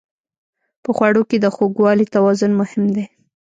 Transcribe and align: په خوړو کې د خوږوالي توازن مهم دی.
په 0.83 0.89
خوړو 0.95 1.21
کې 1.29 1.37
د 1.39 1.45
خوږوالي 1.55 2.05
توازن 2.15 2.51
مهم 2.61 2.83
دی. 2.95 3.05